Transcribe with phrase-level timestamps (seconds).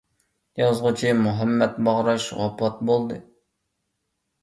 [0.61, 3.23] يازغۇچى مۇھەممەت باغراش ۋاپات بولدى.